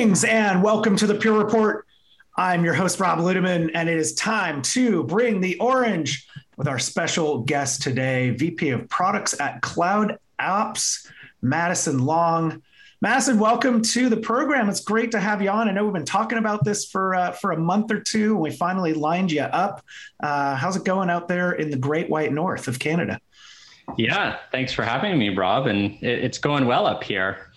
[0.00, 1.86] Greetings and welcome to the Pure Report.
[2.34, 6.78] I'm your host, Rob Ludeman, and it is time to bring the orange with our
[6.78, 11.06] special guest today, VP of Products at Cloud Ops,
[11.42, 12.62] Maddison Long.
[13.02, 14.70] Maddison, welcome to the program.
[14.70, 15.68] It's great to have you on.
[15.68, 18.40] I know we've been talking about this for uh, for a month or two, and
[18.40, 19.84] we finally lined you up.
[20.18, 23.20] Uh, how's it going out there in the Great White North of Canada?
[23.98, 25.66] Yeah, thanks for having me, Rob.
[25.66, 27.49] And it's going well up here.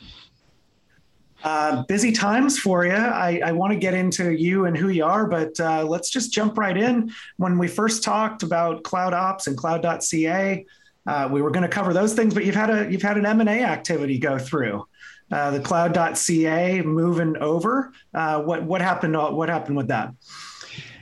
[1.43, 2.93] Uh, busy times for you.
[2.93, 6.31] I, I want to get into you and who you are, but uh, let's just
[6.31, 7.11] jump right in.
[7.35, 10.65] When we first talked about Cloud Ops and Cloud.ca,
[11.05, 13.25] uh, we were going to cover those things, but you've had a you've had an
[13.25, 14.87] M and A activity go through.
[15.31, 17.91] Uh, the Cloud.ca moving over.
[18.13, 19.15] Uh, what what happened?
[19.15, 20.13] What happened with that?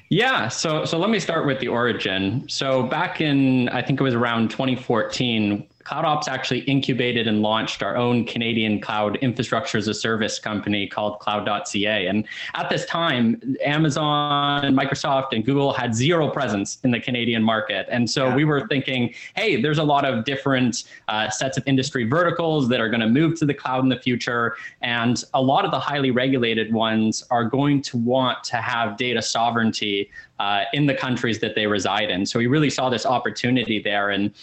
[0.09, 2.45] Yeah, so so let me start with the origin.
[2.49, 7.95] So back in I think it was around 2014, CloudOps actually incubated and launched our
[7.95, 12.07] own Canadian cloud infrastructure as a service company called cloud.ca.
[12.07, 17.43] And at this time, Amazon, and Microsoft, and Google had zero presence in the Canadian
[17.43, 17.87] market.
[17.89, 18.35] And so yeah.
[18.35, 22.79] we were thinking, hey, there's a lot of different uh, sets of industry verticals that
[22.79, 24.55] are going to move to the cloud in the future.
[24.81, 29.21] And a lot of the highly regulated ones are going to want to have data
[29.21, 32.25] sovereignty uh, in the countries that they reside in.
[32.25, 34.09] So we really saw this opportunity there.
[34.09, 34.33] And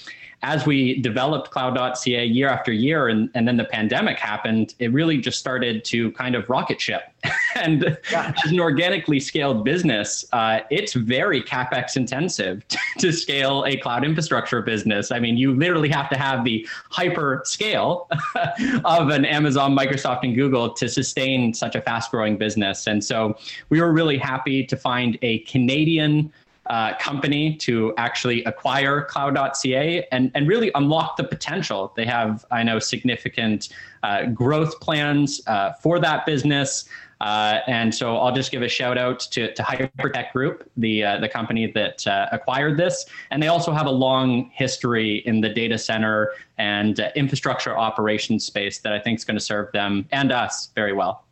[0.43, 5.19] as we developed cloud.ca year after year and, and then the pandemic happened, it really
[5.19, 7.03] just started to kind of rocket ship.
[7.57, 8.33] and yeah.
[8.45, 14.05] as an organically scaled business, uh, it's very capex intensive to, to scale a cloud
[14.05, 15.11] infrastructure business.
[15.11, 18.09] I mean, you literally have to have the hyper scale
[18.85, 22.87] of an Amazon, Microsoft, and Google to sustain such a fast growing business.
[22.87, 23.37] And so
[23.71, 26.33] we were really happy to find a Canadian
[26.69, 31.93] uh, company to actually acquire cloud.ca and, and really unlock the potential.
[31.97, 33.71] They have, I know, significant
[34.03, 36.89] uh, growth plans uh, for that business.
[37.21, 41.19] Uh, and so I'll just give a shout out to, to Hypertec Group, the, uh,
[41.19, 43.07] the company that uh, acquired this.
[43.31, 48.79] And they also have a long history in the data center and infrastructure operations space
[48.81, 51.25] that I think is going to serve them and us very well.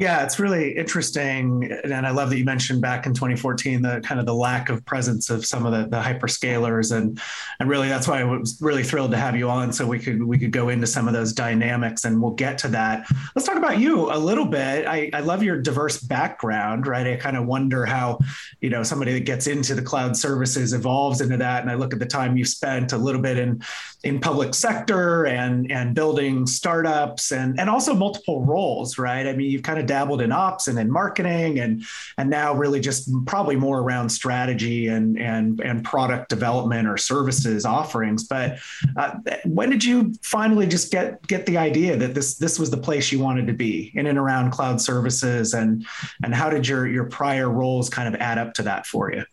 [0.00, 4.18] Yeah, it's really interesting, and I love that you mentioned back in 2014 the kind
[4.18, 7.20] of the lack of presence of some of the, the hyperscalers, and
[7.60, 10.24] and really that's why I was really thrilled to have you on, so we could
[10.24, 13.08] we could go into some of those dynamics, and we'll get to that.
[13.36, 14.86] Let's talk about you a little bit.
[14.86, 17.06] I, I love your diverse background, right?
[17.06, 18.20] I kind of wonder how,
[18.62, 21.92] you know, somebody that gets into the cloud services evolves into that, and I look
[21.92, 23.62] at the time you've spent a little bit in
[24.02, 29.26] in public sector and and building startups, and and also multiple roles, right?
[29.26, 31.82] I mean, you've kind of dabbled in ops and in marketing and
[32.16, 37.64] and now really just probably more around strategy and and and product development or services
[37.64, 38.22] offerings.
[38.22, 38.60] But
[38.96, 42.76] uh, when did you finally just get get the idea that this this was the
[42.76, 45.54] place you wanted to be in and around cloud services?
[45.54, 45.84] And
[46.22, 49.24] and how did your your prior roles kind of add up to that for you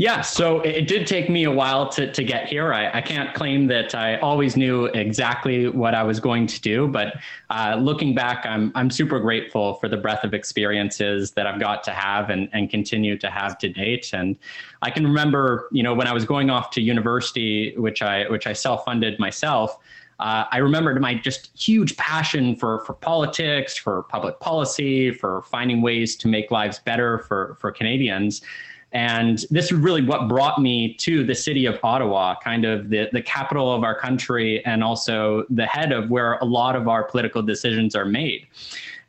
[0.00, 2.72] yeah, so it did take me a while to, to get here.
[2.72, 6.88] I, I can't claim that I always knew exactly what I was going to do,
[6.88, 7.18] but
[7.50, 11.84] uh, looking back, I'm, I'm super grateful for the breadth of experiences that I've got
[11.84, 14.14] to have and, and continue to have to date.
[14.14, 14.38] And
[14.80, 18.46] I can remember, you know, when I was going off to university, which I which
[18.46, 19.76] I self funded myself.
[20.18, 25.80] Uh, I remembered my just huge passion for for politics, for public policy, for finding
[25.80, 28.42] ways to make lives better for for Canadians.
[28.92, 33.08] And this is really what brought me to the city of Ottawa, kind of the,
[33.12, 37.04] the capital of our country and also the head of where a lot of our
[37.04, 38.46] political decisions are made.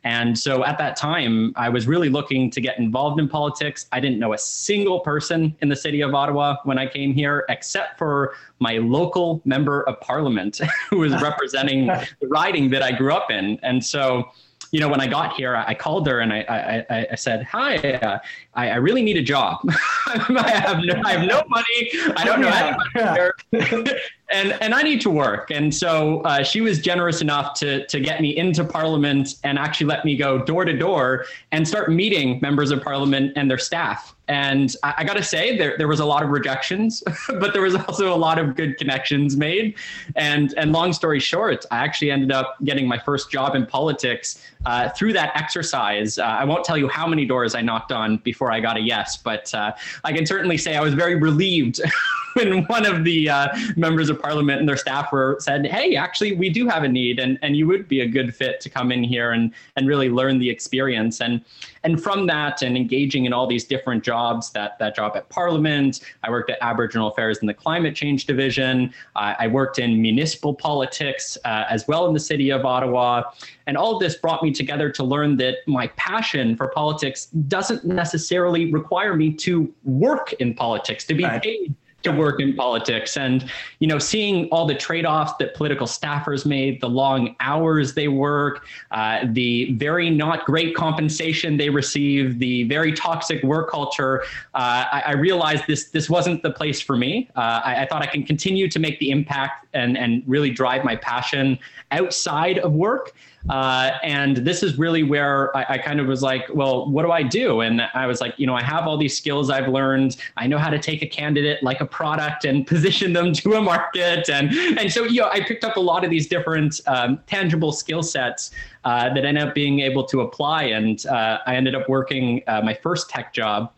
[0.04, 3.86] And so at that time, I was really looking to get involved in politics.
[3.92, 7.44] I didn't know a single person in the city of Ottawa when I came here,
[7.48, 10.60] except for my local member of parliament
[10.90, 11.86] who was representing
[12.20, 13.60] the riding that I grew up in.
[13.62, 14.30] And so
[14.72, 17.76] you know, when I got here, I, called her and I, I, I said, "Hi,
[17.76, 18.18] uh,
[18.54, 19.58] I, I, really need a job.
[20.06, 21.90] I have no, I have no money.
[22.16, 23.92] I don't know yeah, anybody yeah.
[24.32, 28.00] and and I need to work." And so uh, she was generous enough to to
[28.00, 32.38] get me into Parliament and actually let me go door to door and start meeting
[32.40, 34.14] members of Parliament and their staff.
[34.28, 37.62] And I, I got to say, there, there was a lot of rejections, but there
[37.62, 39.74] was also a lot of good connections made.
[40.16, 44.42] And, and long story short, I actually ended up getting my first job in politics
[44.64, 46.18] uh, through that exercise.
[46.18, 48.80] Uh, I won't tell you how many doors I knocked on before I got a
[48.80, 49.72] yes, but uh,
[50.04, 51.80] I can certainly say I was very relieved
[52.34, 56.32] when one of the uh, members of parliament and their staff were said, "Hey, actually,
[56.34, 58.92] we do have a need, and and you would be a good fit to come
[58.92, 61.44] in here and and really learn the experience." And
[61.84, 66.00] and from that, and engaging in all these different jobs, that that job at Parliament,
[66.22, 68.94] I worked at Aboriginal Affairs in the Climate Change Division.
[69.16, 73.24] Uh, I worked in municipal politics uh, as well in the city of Ottawa,
[73.66, 77.84] and all of this brought me together to learn that my passion for politics doesn't
[77.84, 81.42] necessarily require me to work in politics to be right.
[81.42, 83.16] paid to work in politics.
[83.16, 83.50] And
[83.82, 88.64] you know seeing all the trade-offs that political staffers made the long hours they work
[88.90, 94.22] uh, the very not great compensation they receive the very toxic work culture
[94.54, 97.28] uh, I, I, realized this this wasn't the place for me.
[97.34, 100.84] Uh, I, I, thought i can continue to make the impact and and really drive
[100.84, 101.58] my passion
[101.90, 103.14] outside of work
[103.48, 107.10] uh, and this is really where I, I, kind of was like, well, what do
[107.10, 107.60] I do?
[107.60, 110.16] And I was like, you know, I have all these skills I've learned.
[110.36, 113.60] I know how to take a candidate like a product and position them to a
[113.60, 114.28] market.
[114.30, 117.72] And, and so, you know, I picked up a lot of these different um, tangible
[117.72, 118.52] skill sets
[118.84, 120.64] uh, that ended up being able to apply.
[120.64, 123.72] And uh, I ended up working uh, my first tech job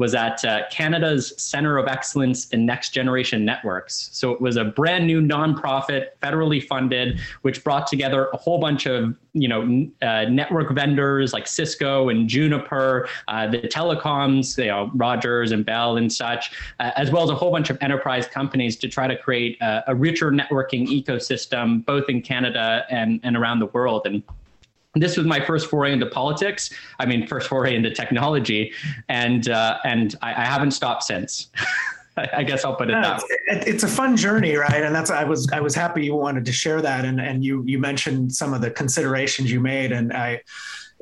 [0.00, 4.08] was at uh, Canada's Center of Excellence in Next Generation Networks.
[4.12, 8.86] So it was a brand new nonprofit, federally funded, which brought together a whole bunch
[8.86, 14.90] of you know uh, network vendors like Cisco and Juniper, uh, the telecoms, you know
[14.94, 18.76] Rogers and Bell and such, uh, as well as a whole bunch of enterprise companies
[18.76, 23.58] to try to create a, a richer networking ecosystem, both in Canada and and around
[23.58, 24.06] the world.
[24.06, 24.22] And
[24.94, 26.70] this was my first foray into politics.
[26.98, 28.72] I mean, first foray into technology,
[29.08, 31.48] and uh, and I, I, haven't stopped since.
[32.16, 33.28] I guess I'll put it that way.
[33.66, 34.82] It's a fun journey, right?
[34.82, 37.62] And that's I was I was happy you wanted to share that, and and you
[37.64, 40.42] you mentioned some of the considerations you made, and I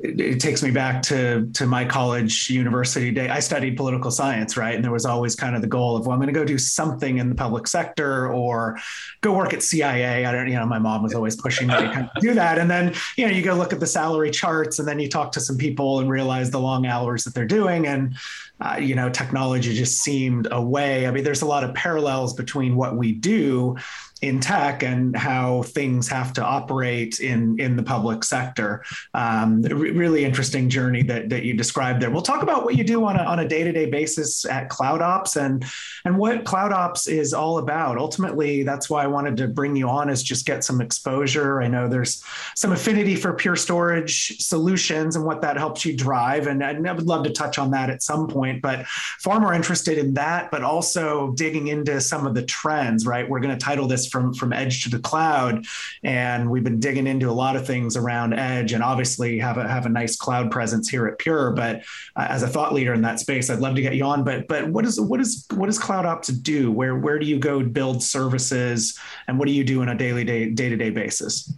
[0.01, 3.27] it, takes me back to to my college university day.
[3.27, 4.73] I studied political science, right?
[4.73, 6.57] And there was always kind of the goal of, well, I'm going to go do
[6.57, 8.79] something in the public sector or
[9.21, 10.25] go work at CIA.
[10.25, 12.57] I don't, you know, my mom was always pushing me to kind of do that.
[12.57, 15.33] And then, you know, you go look at the salary charts and then you talk
[15.33, 17.85] to some people and realize the long hours that they're doing.
[17.85, 18.15] And,
[18.61, 21.07] uh, you know, technology just seemed a way.
[21.07, 23.75] I mean, there's a lot of parallels between what we do
[24.21, 28.83] in tech and how things have to operate in in the public sector.
[29.13, 32.11] Um, really interesting journey that, that you described there.
[32.11, 35.37] We'll talk about what you do on a, on a day-to-day basis at Cloud Ops
[35.37, 35.63] and
[36.03, 37.97] and what Cloud Ops is all about.
[37.97, 41.61] Ultimately, that's why I wanted to bring you on is just get some exposure.
[41.61, 42.21] I know there's
[42.55, 46.91] some affinity for pure storage solutions and what that helps you drive, and, and I
[46.91, 48.61] would love to touch on that at some point.
[48.61, 48.85] But
[49.19, 53.05] far more interested in that, but also digging into some of the trends.
[53.05, 55.65] Right, we're going to title this from from edge to the cloud,
[56.03, 59.67] and we've been digging into a lot of things around edge, and obviously have a
[59.67, 61.51] have a nice cloud presence here at Pure.
[61.51, 61.83] But
[62.15, 64.23] uh, as a thought leader in that space, I'd love to get you on.
[64.23, 66.71] But but what is what is what does Cloud Ops do?
[66.71, 68.97] Where where do you go build services,
[69.27, 71.53] and what do you do on a daily day day to day basis?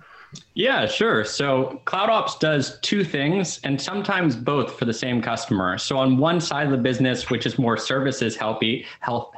[0.53, 1.23] Yeah, sure.
[1.23, 5.77] So CloudOps does two things and sometimes both for the same customer.
[5.77, 9.31] So on one side of the business, which is more services healthy, health,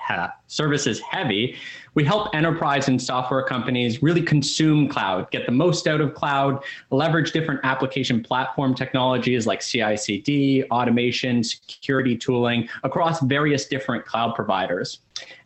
[0.48, 1.56] services heavy,
[1.96, 6.64] we help enterprise and software companies really consume cloud, get the most out of cloud,
[6.90, 14.34] leverage different application platform technologies like CI CD, automation, security tooling across various different cloud
[14.34, 15.00] providers.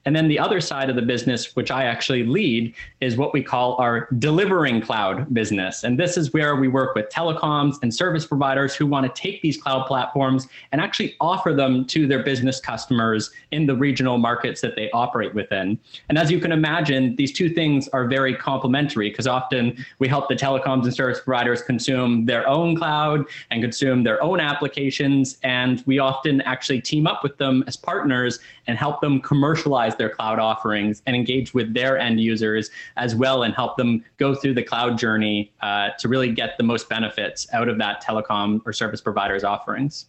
[0.05, 3.43] And then the other side of the business, which I actually lead, is what we
[3.43, 5.56] call our delivering cloud business.
[5.57, 9.41] And this is where we work with telecoms and service providers who want to take
[9.41, 14.61] these cloud platforms and actually offer them to their business customers in the regional markets
[14.61, 15.79] that they operate within.
[16.09, 20.29] And as you can imagine, these two things are very complementary because often we help
[20.29, 25.37] the telecoms and service providers consume their own cloud and consume their own applications.
[25.43, 30.09] And we often actually team up with them as partners and help them commercialize their
[30.09, 34.53] cloud offerings and engage with their end users as well and help them go through
[34.53, 38.73] the cloud journey uh, to really get the most benefits out of that telecom or
[38.73, 40.07] service provider's offerings.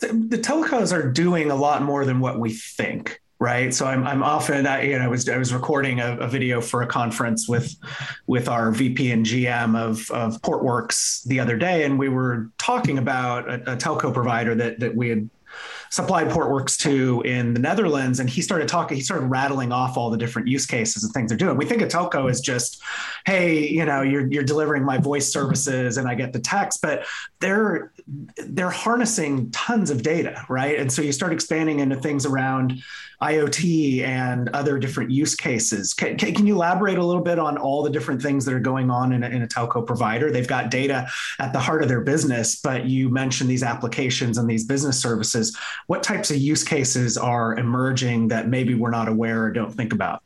[0.00, 4.06] The, the telecoms are doing a lot more than what we think right so i'm,
[4.06, 6.86] I'm often I, you know i was i was recording a, a, video for a
[6.86, 7.74] conference with
[8.26, 12.98] with our vp and gm of of portworx the other day and we were talking
[12.98, 15.28] about a, a telco provider that that we had
[15.94, 18.96] supplied Portworx to in the Netherlands, and he started talking.
[18.96, 21.56] He started rattling off all the different use cases and things they're doing.
[21.56, 22.82] We think a telco is just,
[23.26, 27.06] hey, you know, you're you're delivering my voice services and I get the text, but
[27.38, 27.92] they're
[28.36, 30.80] they're harnessing tons of data, right?
[30.80, 32.82] And so you start expanding into things around
[33.22, 35.94] IoT and other different use cases.
[35.94, 38.90] Can, can, you elaborate a little bit on all the different things that are going
[38.90, 40.30] on in a, in a telco provider?
[40.30, 41.08] They've got data
[41.38, 45.56] at the heart of their business, but you mentioned these applications and these business services.
[45.86, 49.92] What types of use cases are emerging that maybe we're not aware or don't think
[49.92, 50.22] about?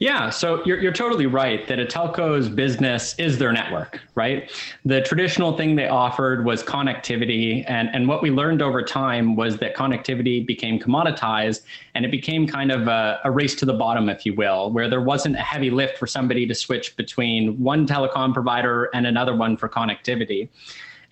[0.00, 4.50] Yeah, so you're, you're totally right that a telco's business is their network, right?
[4.84, 7.64] The traditional thing they offered was connectivity.
[7.68, 11.62] And, and what we learned over time was that connectivity became commoditized
[11.94, 14.90] and it became kind of a, a race to the bottom, if you will, where
[14.90, 19.36] there wasn't a heavy lift for somebody to switch between one telecom provider and another
[19.36, 20.48] one for connectivity.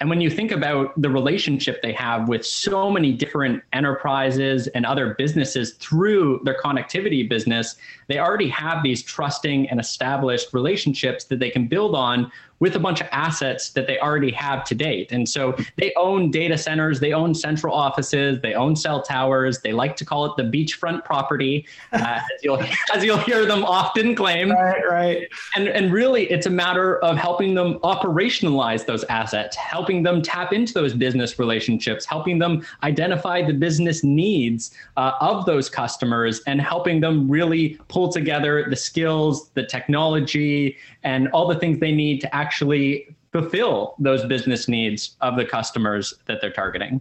[0.02, 4.84] And when you think about the relationship they have with so many different enterprises and
[4.84, 7.76] other businesses through their connectivity business,
[8.08, 12.32] they already have these trusting and established relationships that they can build on
[12.62, 15.10] with a bunch of assets that they already have to date.
[15.10, 19.58] And so they own data centers, they own central offices, they own cell towers.
[19.58, 21.96] They like to call it the beachfront property, uh,
[22.34, 22.62] as, you'll,
[22.94, 24.52] as you'll hear them often claim.
[24.52, 25.28] Right, right.
[25.56, 30.52] And, and really, it's a matter of helping them operationalize those assets, helping them tap
[30.52, 36.60] into those business relationships, helping them identify the business needs uh, of those customers, and
[36.60, 42.20] helping them really pull together the skills, the technology, and all the things they need
[42.20, 47.00] to actually actually fulfill those business needs of the customers that they're targeting.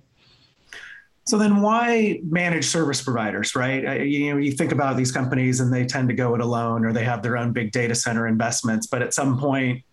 [1.27, 4.08] So then why manage service providers, right?
[4.08, 6.93] You know, you think about these companies and they tend to go it alone or
[6.93, 9.84] they have their own big data center investments, but at some point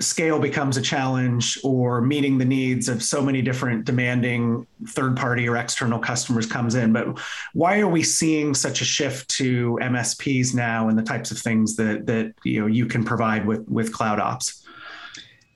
[0.00, 5.48] scale becomes a challenge or meeting the needs of so many different demanding third party
[5.48, 6.92] or external customers comes in.
[6.92, 7.18] But
[7.54, 11.76] why are we seeing such a shift to msps now and the types of things
[11.76, 14.62] that that you know you can provide with with cloud ops?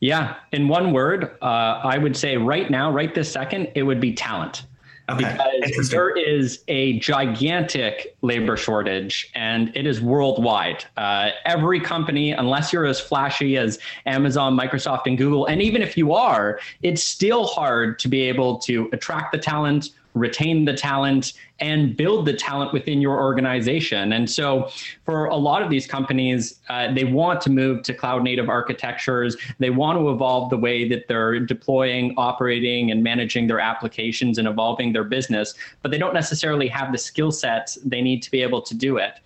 [0.00, 0.36] Yeah.
[0.52, 4.14] In one word uh, i would say right now right this second it would be
[4.14, 4.64] talent
[5.10, 5.60] Okay.
[5.64, 10.84] Because there is a gigantic labor shortage and it is worldwide.
[10.96, 15.96] Uh, every company, unless you're as flashy as Amazon, Microsoft, and Google, and even if
[15.96, 21.34] you are, it's still hard to be able to attract the talent, retain the talent
[21.60, 24.12] and build the talent within your organization.
[24.12, 24.70] And so,
[25.04, 29.36] for a lot of these companies, uh, they want to move to cloud native architectures.
[29.58, 34.48] They want to evolve the way that they're deploying, operating, and managing their applications and
[34.48, 38.42] evolving their business, but they don't necessarily have the skill sets they need to be
[38.42, 39.20] able to do it.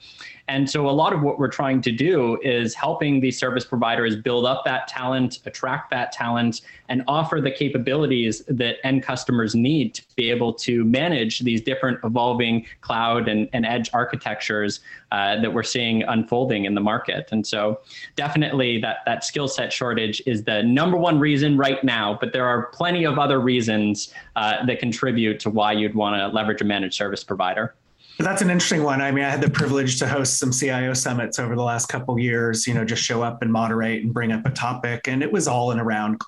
[0.47, 4.15] And so a lot of what we're trying to do is helping these service providers
[4.15, 6.61] build up that talent, attract that talent,
[6.91, 11.99] and offer the capabilities that end customers need to be able to manage these different
[12.05, 14.81] evolving cloud and, and edge architectures
[15.13, 17.31] uh, that we're seeing unfolding in the market.
[17.33, 17.81] And so
[18.15, 22.47] definitely that, that skill set shortage is the number one reason right now, but there
[22.47, 26.65] are plenty of other reasons uh, that contribute to why you'd want to leverage a
[26.65, 27.75] managed service provider.
[28.19, 29.01] That's an interesting one.
[29.01, 32.17] I mean, I had the privilege to host some CIO summits over the last couple
[32.19, 32.67] years.
[32.67, 35.49] You know, just show up and moderate and bring up a topic, and it was
[35.49, 36.21] all in around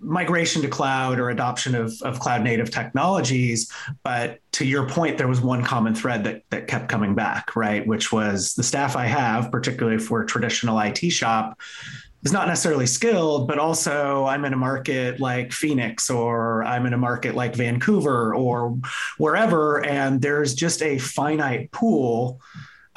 [0.00, 3.70] migration to cloud or adoption of, of cloud native technologies.
[4.02, 7.86] But to your point, there was one common thread that that kept coming back, right?
[7.86, 11.60] Which was the staff I have, particularly for a traditional IT shop,
[12.24, 16.94] is not necessarily skilled, but also I'm in a market like Phoenix or I'm in
[16.94, 18.78] a market like Vancouver or
[19.18, 22.40] wherever, and there's just a finite pool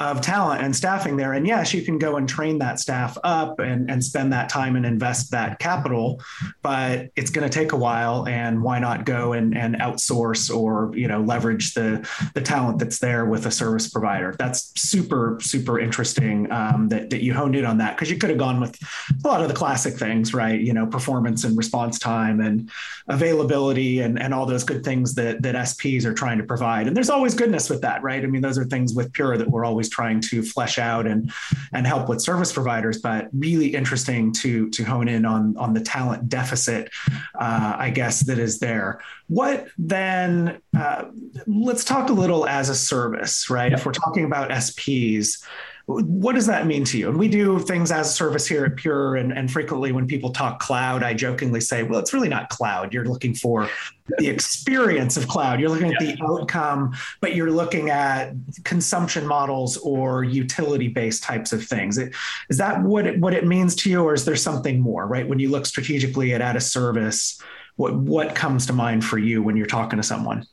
[0.00, 1.32] of talent and staffing there.
[1.32, 4.76] And yes, you can go and train that staff up and, and spend that time
[4.76, 6.22] and invest that capital,
[6.62, 8.26] but it's going to take a while.
[8.28, 13.00] And why not go and, and outsource or, you know, leverage the, the talent that's
[13.00, 14.36] there with a service provider?
[14.38, 18.30] That's super, super interesting um, that, that you honed in on that because you could
[18.30, 18.78] have gone with
[19.24, 20.60] a lot of the classic things, right?
[20.60, 22.70] You know, performance and response time and
[23.08, 26.86] availability and, and all those good things that, that SPs are trying to provide.
[26.86, 28.22] And there's always goodness with that, right?
[28.22, 31.06] I mean, those are things with Pure that we're always always trying to flesh out
[31.06, 31.30] and
[31.72, 35.80] and help with service providers, but really interesting to to hone in on on the
[35.80, 36.90] talent deficit,
[37.38, 39.00] uh, I guess that is there.
[39.28, 40.60] What then?
[40.76, 41.04] Uh,
[41.46, 43.72] let's talk a little as a service, right?
[43.72, 45.42] If we're talking about SPs
[45.88, 47.08] what does that mean to you?
[47.08, 50.30] And we do things as a service here at Pure, and, and frequently when people
[50.30, 52.92] talk cloud, I jokingly say, well, it's really not cloud.
[52.92, 53.70] You're looking for
[54.18, 55.60] the experience of cloud.
[55.60, 61.64] You're looking at the outcome, but you're looking at consumption models or utility-based types of
[61.64, 61.96] things.
[61.96, 65.06] Is that what it, what it means to you, or is there something more?
[65.06, 67.40] Right when you look strategically at at a service,
[67.76, 70.44] what what comes to mind for you when you're talking to someone?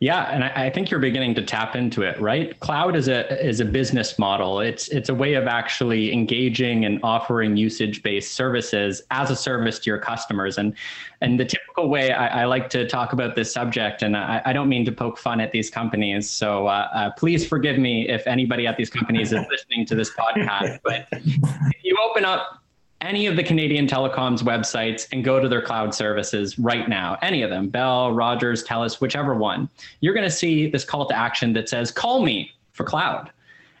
[0.00, 2.58] Yeah, and I, I, think you're beginning to tap into it, right?
[2.60, 4.60] Cloud is a is a business model.
[4.60, 9.78] It's it's a way of actually engaging and offering usage based services as a service
[9.80, 10.56] to your customers.
[10.56, 10.74] And
[11.20, 14.54] and the typical way I, I like to talk about this subject, and I, I,
[14.54, 18.26] don't mean to poke fun at these companies, so uh, uh, please forgive me if
[18.26, 20.78] anybody at these companies is listening to this podcast.
[20.82, 22.59] But if you open up
[23.00, 27.42] any of the Canadian telecoms websites and go to their cloud services right now, any
[27.42, 29.68] of them, Bell, Rogers, TELUS, whichever one,
[30.00, 33.30] you're going to see this call to action that says, call me for cloud.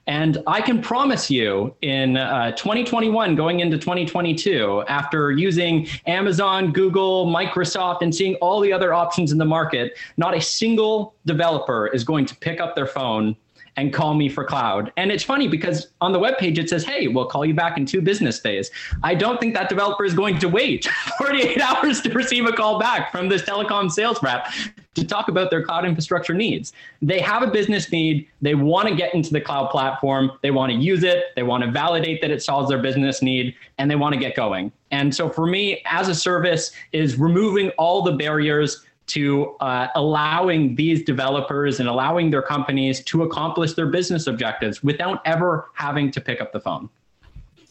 [0.06, 7.26] And I can promise you in uh, 2021, going into 2022, after using Amazon, Google,
[7.26, 12.02] Microsoft, and seeing all the other options in the market, not a single developer is
[12.02, 13.36] going to pick up their phone
[13.76, 14.92] and call me for cloud.
[14.96, 17.76] And it's funny because on the web page it says, "Hey, we'll call you back
[17.76, 18.70] in two business days."
[19.02, 20.84] I don't think that developer is going to wait
[21.18, 24.46] 48 hours to receive a call back from this telecom sales rep
[24.94, 26.72] to talk about their cloud infrastructure needs.
[27.00, 30.72] They have a business need, they want to get into the cloud platform, they want
[30.72, 33.96] to use it, they want to validate that it solves their business need, and they
[33.96, 34.72] want to get going.
[34.90, 40.74] And so for me, as a service is removing all the barriers to uh, allowing
[40.74, 46.20] these developers and allowing their companies to accomplish their business objectives without ever having to
[46.20, 46.88] pick up the phone.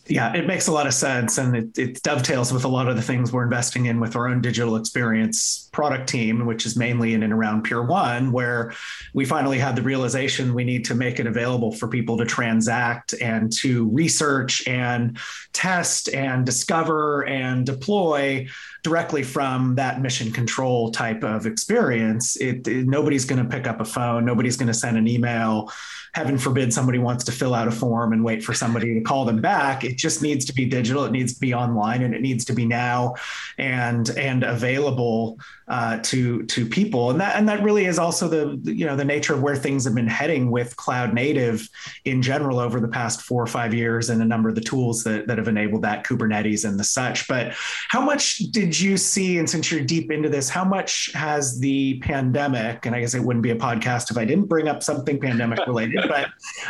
[0.09, 1.37] Yeah, it makes a lot of sense.
[1.37, 4.27] And it, it, dovetails with a lot of the things we're investing in with our
[4.27, 8.73] own digital experience product team, which is mainly in and around Pure One, where
[9.13, 13.13] we finally had the realization we need to make it available for people to transact
[13.21, 15.19] and to research and
[15.53, 18.47] test and discover and deploy
[18.83, 22.35] directly from that mission control type of experience.
[22.37, 25.71] It, it nobody's going to pick up a phone, nobody's going to send an email.
[26.13, 29.25] Heaven forbid somebody wants to fill out a form and wait for somebody to call
[29.25, 29.83] them back.
[29.83, 32.53] It just needs to be digital it needs to be online and it needs to
[32.53, 33.15] be now
[33.57, 37.11] and and available uh, to to people.
[37.11, 39.85] And that and that really is also the you know the nature of where things
[39.85, 41.69] have been heading with cloud native
[42.05, 45.03] in general over the past four or five years and a number of the tools
[45.03, 47.27] that, that have enabled that kubernetes and the such.
[47.27, 47.53] But
[47.87, 51.97] how much did you see and since you're deep into this how much has the
[51.99, 55.17] pandemic and i guess it wouldn't be a podcast if i didn't bring up something
[55.19, 56.27] pandemic related but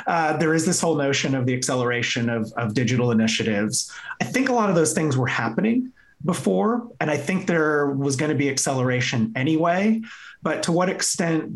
[0.08, 3.92] uh, there is this whole notion of the acceleration of, of digital initiatives.
[4.22, 5.92] I think a lot of those things were happening
[6.26, 10.02] before, and I think there was going to be acceleration anyway.
[10.42, 11.52] But to what extent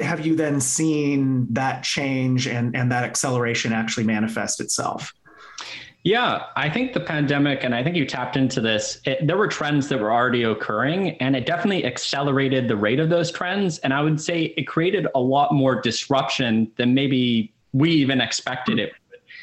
[0.00, 5.12] have you then seen that change and, and that acceleration actually manifest itself?
[6.04, 9.46] Yeah, I think the pandemic, and I think you tapped into this, it, there were
[9.46, 13.78] trends that were already occurring, and it definitely accelerated the rate of those trends.
[13.78, 18.80] And I would say it created a lot more disruption than maybe we even expected
[18.80, 18.92] it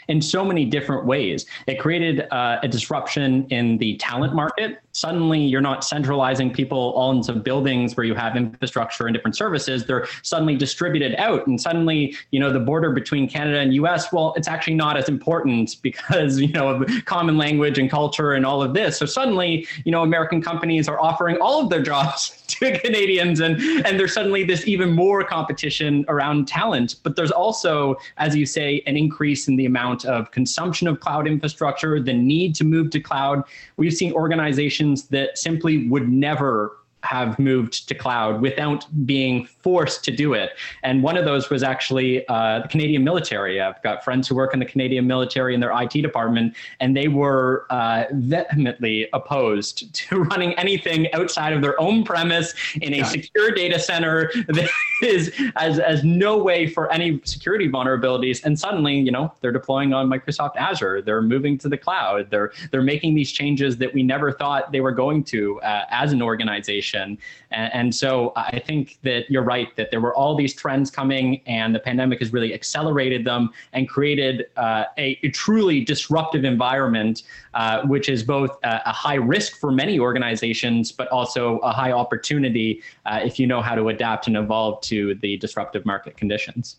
[0.10, 1.46] in so many different ways.
[1.68, 4.82] It created uh, a disruption in the talent market.
[4.92, 9.86] Suddenly, you're not centralizing people all into buildings where you have infrastructure and different services.
[9.86, 14.12] They're suddenly distributed out, and suddenly, you know, the border between Canada and U.S.
[14.12, 18.46] Well, it's actually not as important because you know of common language and culture and
[18.46, 18.98] all of this.
[18.98, 23.62] So suddenly, you know, American companies are offering all of their jobs to Canadians, and
[23.86, 26.96] and there's suddenly this even more competition around talent.
[27.04, 31.28] But there's also, as you say, an increase in the amount of consumption of cloud
[31.28, 33.44] infrastructure, the need to move to cloud.
[33.78, 40.10] We've seen organizations that simply would never have moved to cloud without being forced to
[40.12, 40.54] do it.
[40.82, 43.62] And one of those was actually uh, the Canadian military.
[43.62, 47.08] I've got friends who work in the Canadian military in their IT department, and they
[47.08, 53.52] were uh, vehemently opposed to running anything outside of their own premise in a secure
[53.52, 54.68] data center that
[55.04, 58.44] is as, as no way for any security vulnerabilities.
[58.44, 61.04] And suddenly, you know, they're deploying on Microsoft Azure.
[61.04, 62.32] They're moving to the cloud.
[62.32, 66.12] They're they're making these changes that we never thought they were going to uh, as
[66.12, 67.20] an organization
[67.52, 71.42] and, and so I think that you're right that there were all these trends coming,
[71.46, 77.24] and the pandemic has really accelerated them and created uh, a, a, truly disruptive environment,
[77.54, 81.92] uh, which is both a, a, high risk for many organizations, but also a high
[81.92, 86.78] opportunity uh, if you know how to adapt and evolve to the disruptive market conditions.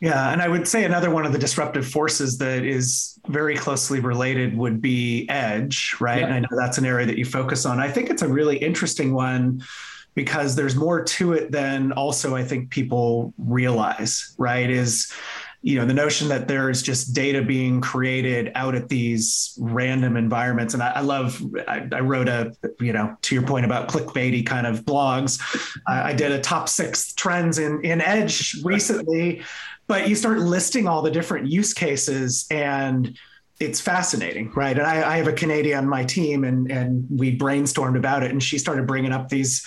[0.00, 4.00] Yeah, and I would say another one of the disruptive forces that is very closely
[4.00, 6.20] related would be edge, right?
[6.20, 6.26] Yeah.
[6.26, 7.80] And I know that's an area that you focus on.
[7.80, 9.62] I think it's a really interesting one
[10.16, 14.68] because there's more to it than also I think people realize, right?
[14.68, 15.12] Is
[15.62, 20.74] you know the notion that there's just data being created out at these random environments
[20.74, 24.46] and i, I love I, I, wrote a you know to your point about clickbaity
[24.46, 25.40] kind of blogs
[25.88, 29.42] I, I did a top six trends in in edge recently
[29.88, 33.18] but you start listing all the different use cases and
[33.58, 34.76] it's fascinating, right?
[34.76, 38.30] And I, I, have a Canadian on my team, and and we brainstormed about it,
[38.30, 39.66] and she started bringing up these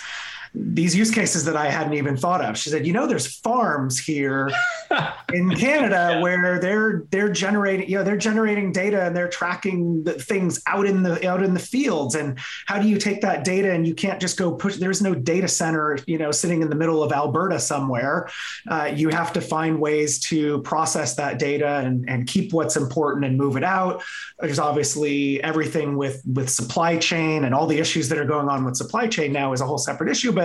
[0.52, 2.58] these use cases that I hadn't even thought of.
[2.58, 4.50] She said, you know, there's farms here
[5.32, 6.20] in Canada yeah.
[6.20, 10.86] where they're they're generating, you know, they're generating data and they're tracking the things out
[10.86, 12.16] in the out in the fields.
[12.16, 14.76] And how do you take that data and you can't just go push?
[14.76, 18.28] There's no data center, you know, sitting in the middle of Alberta somewhere.
[18.68, 23.24] Uh, you have to find ways to process that data and, and keep what's important
[23.24, 24.02] and move it out.
[24.40, 28.64] There's obviously everything with with supply chain and all the issues that are going on
[28.64, 30.39] with supply chain now is a whole separate issue, but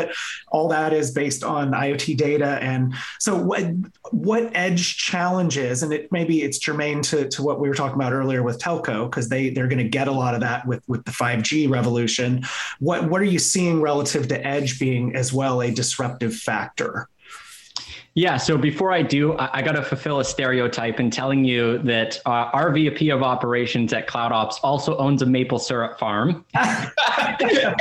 [0.49, 2.59] all that is based on IoT data.
[2.61, 3.63] And so what
[4.11, 8.13] what edge challenges, and it maybe it's germane to, to what we were talking about
[8.13, 11.03] earlier with telco, because they they're going to get a lot of that with, with
[11.05, 12.43] the 5G revolution.
[12.79, 17.07] What what are you seeing relative to edge being as well a disruptive factor?
[18.15, 18.37] Yeah.
[18.37, 22.21] So before I do, I, I got to fulfill a stereotype in telling you that
[22.25, 26.45] uh, our VP of operations at CloudOps also owns a maple syrup farm.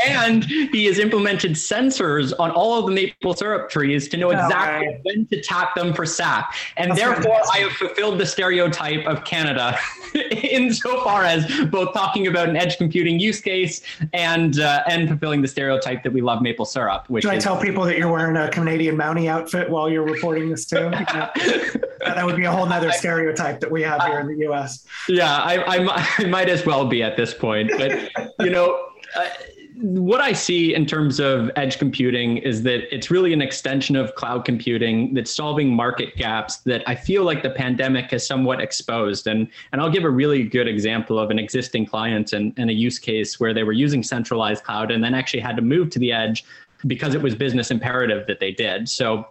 [0.07, 4.99] and he has implemented sensors on all of the maple syrup trees to know exactly
[5.05, 6.53] when to tap them for sap.
[6.77, 9.79] And That's therefore, I have fulfilled the stereotype of Canada
[10.14, 15.49] insofar as both talking about an edge computing use case and uh, and fulfilling the
[15.49, 17.09] stereotype that we love maple syrup.
[17.09, 20.50] Which Should I tell people that you're wearing a Canadian Mountie outfit while you're reporting
[20.50, 20.90] this too.
[22.00, 24.87] that would be a whole nother stereotype that we have here in the U.S.
[25.08, 28.10] Yeah, I, I, I might as well be at this point, but
[28.40, 28.88] you know.
[29.16, 29.28] Uh,
[29.76, 34.14] what I see in terms of edge computing is that it's really an extension of
[34.14, 39.26] cloud computing that's solving market gaps that I feel like the pandemic has somewhat exposed.
[39.26, 42.72] And, and I'll give a really good example of an existing client and, and a
[42.72, 45.98] use case where they were using centralized cloud and then actually had to move to
[45.98, 46.44] the edge
[46.87, 48.88] because it was business imperative that they did.
[48.88, 49.26] So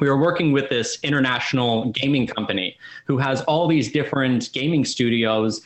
[0.00, 5.60] we were working with this international gaming company who has all these different gaming studios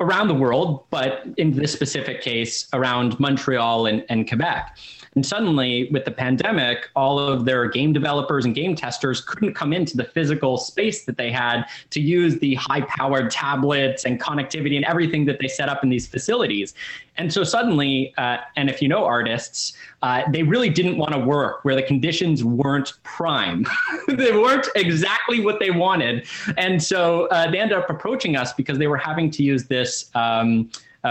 [0.00, 4.76] around the world, but in this specific case, around Montreal and, and Quebec.
[5.14, 9.72] And suddenly, with the pandemic, all of their game developers and game testers couldn't come
[9.72, 14.76] into the physical space that they had to use the high powered tablets and connectivity
[14.76, 16.74] and everything that they set up in these facilities.
[17.16, 21.18] And so suddenly, uh, and if you know artists, uh, they really didn't want to
[21.18, 23.66] work where the conditions weren't prime.
[24.08, 26.26] they weren't exactly what they wanted.
[26.56, 30.10] And so uh, they ended up approaching us because they were having to use this.
[30.14, 30.70] Um,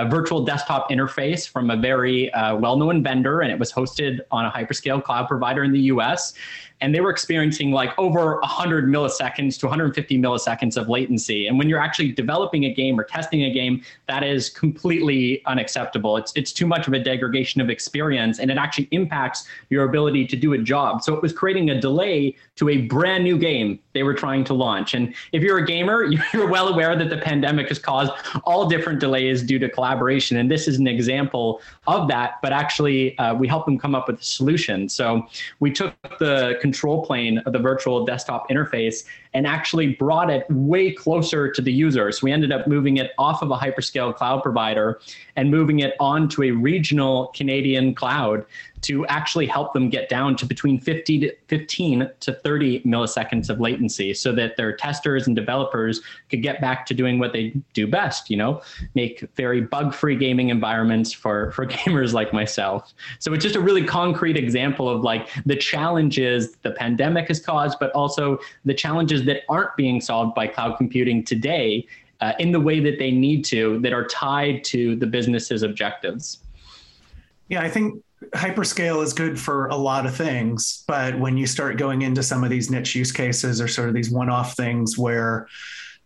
[0.10, 4.52] virtual desktop interface from a very uh, well-known vendor, and it was hosted on a
[4.52, 6.34] hyperscale cloud provider in the U.S
[6.84, 11.48] and they were experiencing like over 100 milliseconds to 150 milliseconds of latency.
[11.48, 16.18] And when you're actually developing a game or testing a game, that is completely unacceptable.
[16.18, 20.28] It's it's too much of a degradation of experience, and it actually impacts your ability
[20.28, 21.02] to do a job.
[21.02, 24.54] So it was creating a delay to a brand new game they were trying to
[24.54, 24.94] launch.
[24.94, 28.12] And if you're a gamer, you're well aware that the pandemic has caused
[28.44, 30.38] all different delays due to collaboration.
[30.38, 32.40] And this is an example of that.
[32.42, 34.90] But actually, uh, we helped them come up with a solution.
[34.90, 35.28] So
[35.60, 39.04] we took the control plane of the virtual desktop interface
[39.36, 42.12] and actually brought it way closer to the user.
[42.12, 45.00] So we ended up moving it off of a hyperscale cloud provider
[45.36, 48.46] and moving it onto a regional Canadian cloud
[48.84, 53.60] to actually help them get down to between 50 to 15 to 30 milliseconds of
[53.62, 57.88] latency so that their testers and developers could get back to doing what they do
[57.88, 58.62] best, you know,
[58.94, 62.94] make very bug-free gaming environments for, for gamers like myself.
[63.20, 67.80] So it's just a really concrete example of like the challenges the pandemic has caused,
[67.80, 71.88] but also the challenges that aren't being solved by cloud computing today
[72.24, 76.40] uh, in the way that they need to that are tied to the business's objectives.
[77.50, 78.02] Yeah, I think
[78.34, 82.42] hyperscale is good for a lot of things, but when you start going into some
[82.46, 85.50] of these niche use cases or sort of these one-off things where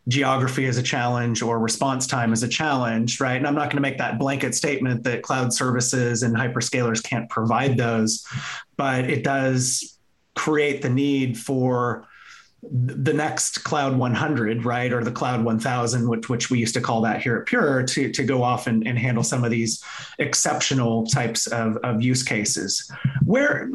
[0.07, 3.37] geography is a challenge or response time is a challenge, right?
[3.37, 7.29] And I'm not going to make that blanket statement that cloud services and hyperscalers can't
[7.29, 8.25] provide those,
[8.75, 9.99] but it does
[10.33, 12.07] create the need for
[12.63, 17.01] the next cloud 100 right or the cloud 1000 which which we used to call
[17.01, 19.83] that here at pure to, to go off and, and handle some of these
[20.17, 22.91] exceptional types of, of use cases.
[23.23, 23.69] Where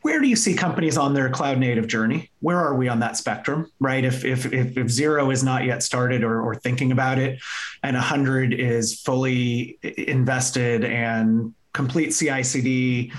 [0.00, 2.30] where do you see companies on their cloud native journey?
[2.40, 4.04] Where are we on that spectrum right?
[4.04, 7.42] If if if, if zero is not yet started or, or thinking about it
[7.82, 13.12] and 100 is fully invested and complete ci cd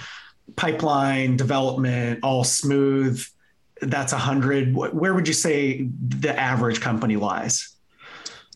[0.56, 3.24] pipeline development all smooth
[3.82, 4.76] that's a hundred.
[4.76, 7.75] Where would you say the average company lies?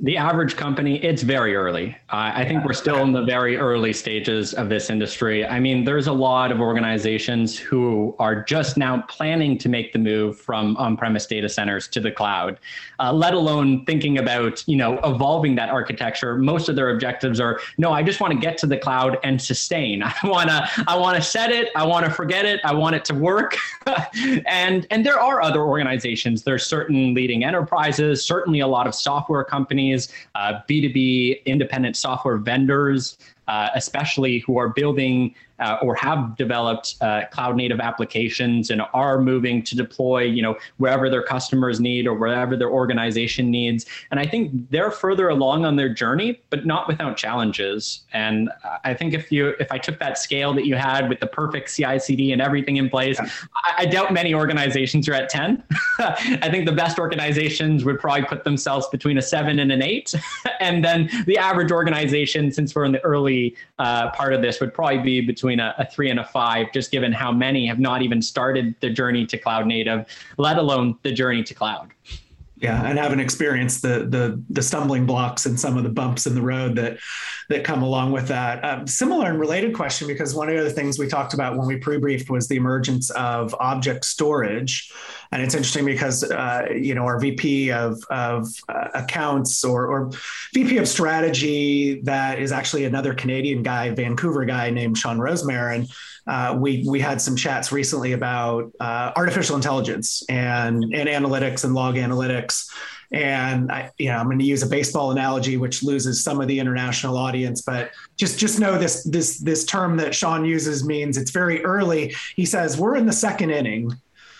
[0.02, 1.90] The average company, it's very early.
[2.10, 5.46] Uh, I think we're still in the very early stages of this industry.
[5.46, 10.00] I mean, there's a lot of organizations who are just now planning to make the
[10.00, 12.60] move from on-premise data centers to the cloud,
[13.00, 16.38] uh, let alone thinking about you know evolving that architecture.
[16.38, 19.42] Most of their objectives are no, I just want to get to the cloud and
[19.42, 20.02] sustain.
[20.04, 21.70] I want to I want to set it.
[21.76, 22.62] I want to forget it.
[22.64, 23.58] I want it to work.
[24.48, 26.44] and and there are other organizations.
[26.44, 32.38] There's certain leading enterprises, certainly a lot of software companies companies, uh, B2B independent software
[32.38, 38.82] vendors, uh, especially who are building uh, or have developed uh, cloud native applications and
[38.94, 43.86] are moving to deploy, you know, wherever their customers need or wherever their organization needs.
[44.12, 48.02] And I think they're further along on their journey, but not without challenges.
[48.14, 48.50] And
[48.84, 51.76] I think if you if I took that scale that you had with the perfect
[51.76, 53.30] CI/CD and everything in place, yeah.
[53.66, 55.64] I, I, doubt many organizations are at ten.
[56.00, 60.14] I think the best organizations would probably put themselves between a seven and an eight,
[60.60, 64.74] and then the average organization, since we're in the early uh, part of this, would
[64.74, 67.80] probably be between between a, a, three and a five, just given how many have
[67.80, 70.06] not even started the journey to cloud native,
[70.38, 71.90] let alone the journey to cloud.
[72.62, 76.36] Yeah, and haven't experienced the the the stumbling blocks and some of the bumps in
[76.36, 76.98] the road that
[77.48, 78.64] that come along with that.
[78.66, 81.78] Um, similar and related question, because one of the things we talked about when we
[81.78, 84.92] pre-briefed was the emergence of object storage,
[85.32, 90.12] and it's interesting because uh, you know our VP of of uh, accounts or, or
[90.54, 95.90] VP of strategy that is actually another Canadian guy, Vancouver guy named Shawn Rosemarin
[96.30, 101.74] uh, we we had some chats recently about uh, artificial intelligence and and analytics and
[101.74, 102.70] log analytics.
[103.12, 106.48] And I, you know, I'm going to use a baseball analogy, which loses some of
[106.48, 111.18] the international audience, but just just know this this this term that Shawn uses means
[111.18, 112.14] it's very early.
[112.36, 113.92] He says we're in the second inning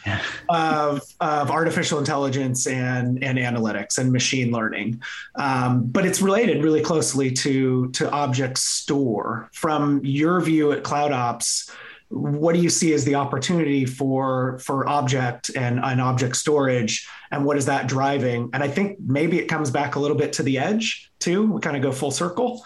[0.50, 5.02] of, of artificial intelligence and, and analytics and machine learning.
[5.36, 9.50] Um, but it's related really closely to, to object store.
[9.54, 11.72] From your view at Cloud Ops,
[12.10, 17.46] what do you see as the opportunity for for object and, and object storage and
[17.46, 20.42] what is that driving and i think maybe it comes back a little bit to
[20.42, 22.66] the edge too we kind of go full circle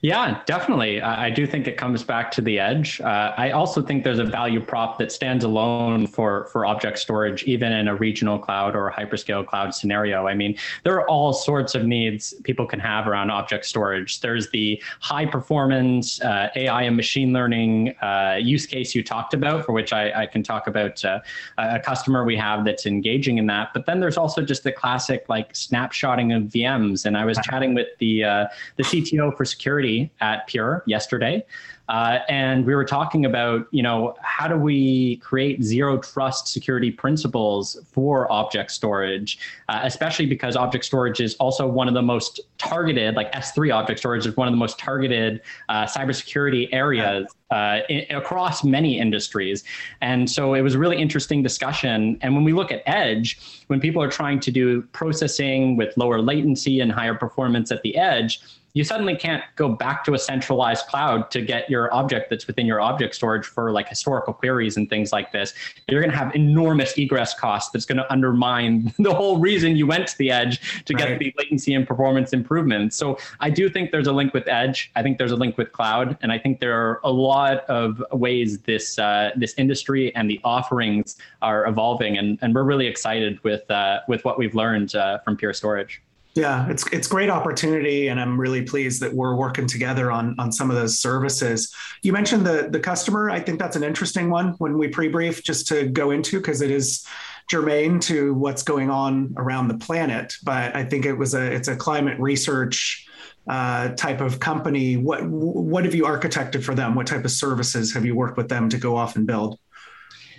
[0.00, 1.00] yeah, definitely.
[1.00, 3.00] I, do think it comes back to the edge.
[3.00, 7.44] Uh, I also think there's a value prop that stands alone for for object storage,
[7.44, 10.26] even in a regional cloud or a hyperscale cloud scenario.
[10.26, 14.20] I mean, there are all sorts of needs people can have around object storage.
[14.20, 19.64] There's the high performance uh, AI and machine learning uh, use case you talked about,
[19.64, 21.20] for which I, I can talk about uh,
[21.58, 23.70] a customer we have that's engaging in that.
[23.74, 27.06] But then there's also just the classic like snapshotting of VMs.
[27.06, 31.44] And I was chatting with the uh, the CTO for security security at Pure yesterday,
[31.88, 36.90] uh, and we were talking about, you know, how do we create zero trust security
[36.90, 42.40] principles for object storage, uh, especially because object storage is also one of the most
[42.56, 47.80] targeted, like S3 object storage is one of the most targeted uh, cybersecurity areas uh,
[47.90, 49.62] in, across many industries.
[50.00, 52.18] And so it was a really interesting discussion.
[52.22, 56.22] And when we look at edge, when people are trying to do processing with lower
[56.22, 58.40] latency and higher performance at the edge,
[58.74, 62.66] you suddenly can't go back to a centralized cloud to get your object that's within
[62.66, 65.54] your object storage for like historical queries and things like this.
[65.88, 69.86] You're going to have enormous egress costs that's going to undermine the whole reason you
[69.86, 71.08] went to the edge to right.
[71.08, 72.96] get the latency and performance improvements.
[72.96, 74.90] So I do think there's a link with edge.
[74.96, 78.02] I think there's a link with cloud, and I think there are a lot of
[78.10, 83.42] ways this uh, this industry and the offerings are evolving, and, and we're really excited
[83.44, 86.03] with uh, with what we've learned uh, from Pure Storage.
[86.34, 90.50] Yeah, it's it's great opportunity, and I'm really pleased that we're working together on on
[90.50, 91.72] some of those services.
[92.02, 93.30] You mentioned the the customer.
[93.30, 96.72] I think that's an interesting one when we pre-brief just to go into because it
[96.72, 97.06] is
[97.48, 100.34] germane to what's going on around the planet.
[100.42, 103.06] But I think it was a it's a climate research
[103.46, 104.96] uh, type of company.
[104.96, 106.96] What what have you architected for them?
[106.96, 109.60] What type of services have you worked with them to go off and build?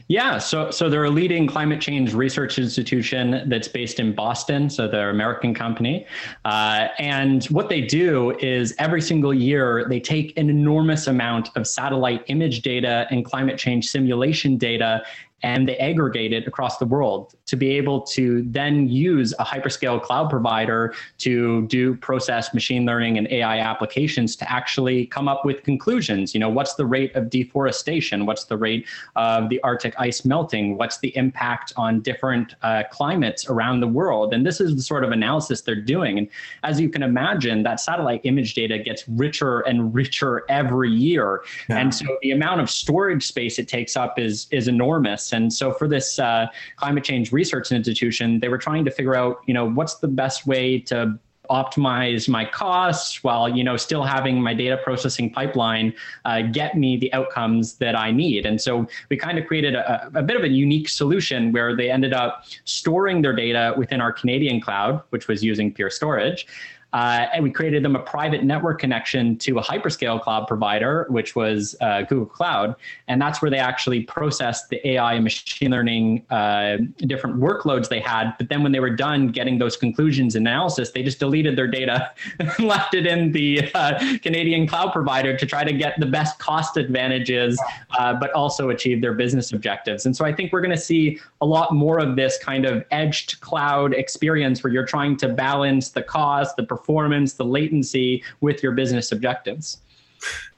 [0.08, 4.70] Yeah, so so they're a leading climate change research institution that's based in Boston.
[4.70, 6.06] So they're an American company,
[6.46, 11.65] uh, and what they do is every single year they take an enormous amount of
[11.65, 15.04] satellite image data and climate change simulation data
[15.43, 20.02] and they aggregate it across the world to be able to then use a hyperscale
[20.02, 25.62] cloud provider to do process machine learning and AI applications to actually come up with
[25.63, 26.34] conclusions.
[26.34, 28.26] You know, what's the rate of deforestation?
[28.26, 30.78] What's the rate of the Arctic ice melting?
[30.78, 34.34] What's the impact on different uh, climates around the world?
[34.34, 36.17] And this is the sort of analysis they're doing.
[36.17, 36.28] And
[36.63, 41.43] as you can imagine, that satellite image data gets richer and richer every year.
[41.69, 41.78] Yeah.
[41.78, 45.34] And so the amount of storage space it takes up is, is enormous.
[45.36, 49.38] And so for this uh, climate change research institution, they were trying to figure out,
[49.45, 51.19] you know, what's the best way to
[51.50, 55.93] optimize my costs while you know still having my data processing pipeline
[56.26, 58.45] uh, get me the outcomes that I need.
[58.45, 61.89] And so we kind of created a, a, bit of a unique solution where they
[61.89, 66.48] ended up storing their data within our Canadian cloud, which was using Pure Storage.
[66.95, 71.36] Uh, and we created them a private network connection to a hyperscale cloud provider, which
[71.36, 72.73] was uh, Google Cloud.
[73.10, 77.99] And that's where they actually processed the AI and machine learning uh, different workloads they
[77.99, 78.34] had.
[78.38, 81.67] But then when they were done getting those conclusions and analysis, they just deleted their
[81.67, 86.05] data and left it in the uh, Canadian cloud provider to try to get the
[86.05, 87.62] best cost advantages,
[87.99, 90.05] uh, but also achieve their business objectives.
[90.05, 92.86] And so I think we're going to see a lot more of this kind of
[92.91, 98.24] edged cloud experience where you're trying to balance the cost, the performance performance, the latency
[98.41, 99.82] with your business objectives.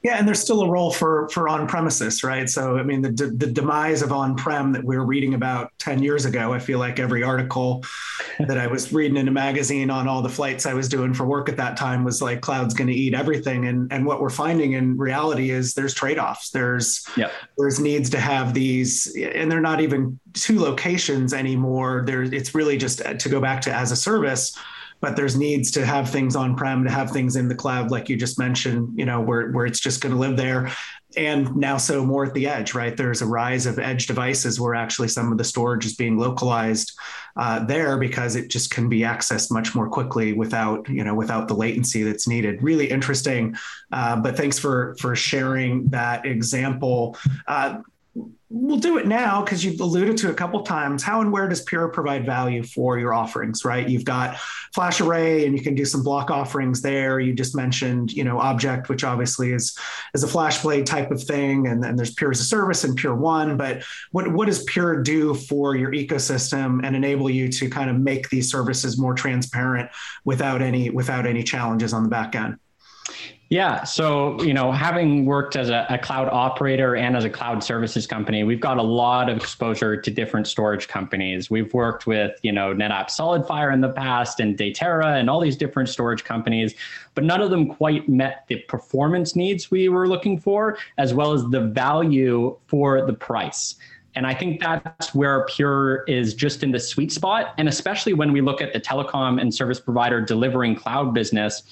[0.02, 2.48] Yeah, and there's still a role for for on premises, right?
[2.48, 6.02] So, I mean, the the demise of on prem that we were reading about ten
[6.02, 6.54] years ago.
[6.54, 7.84] I feel like every article
[8.38, 11.26] that I was reading in a magazine on all the flights I was doing for
[11.26, 13.66] work at that time was like cloud's going to eat everything.
[13.66, 16.50] And and what we're finding in reality is there's trade offs.
[16.50, 17.32] There's yep.
[17.58, 22.04] there's needs to have these, and they're not even two locations anymore.
[22.06, 24.56] There, it's really just uh, to go back to as a service
[25.00, 28.08] but there's needs to have things on prem to have things in the cloud like
[28.08, 30.70] you just mentioned you know where, where it's just going to live there.
[31.16, 32.96] And now so more at the edge right?
[32.96, 36.92] There's a rise of edge devices where actually some of the storage is being localized
[37.36, 41.48] uh, there because it just can be accessed much more quickly without you know without
[41.48, 42.62] the latency that's needed.
[42.62, 43.56] Really interesting
[43.92, 47.16] uh, but thanks for for sharing that example.
[47.46, 47.78] Uh,
[48.50, 51.02] we'll do it now because you've alluded to a couple times.
[51.02, 53.86] How and where does pure provide value for your offerings right?
[53.86, 54.36] You've got
[54.76, 57.20] FlashArray and you can do some block offerings there.
[57.20, 59.76] You just mentioned you know object which obviously is
[60.14, 63.58] is a FlashBlade type of thing and then there's pure as a service and Pure1.
[63.58, 63.82] But
[64.12, 68.30] what, what does pure do for your ecosystem and enable you to kind of make
[68.30, 69.90] these services more transparent
[70.24, 72.58] without any without any challenges on the back end
[73.50, 73.82] yeah.
[73.84, 78.06] So, you know, having worked as a, a, cloud operator and as a cloud services
[78.06, 81.50] company, we've got a lot of exposure to different storage companies.
[81.50, 85.56] We've worked with, you know, NetApp SolidFire in the past and Datera and all these
[85.56, 86.74] different storage companies,
[87.14, 91.32] but none of them quite met the performance needs we were looking for, as well
[91.32, 93.76] as the value for the price.
[94.14, 97.54] And I think that's where Pure is just in the sweet spot.
[97.56, 101.62] And especially when we look at the telecom and service provider delivering cloud business,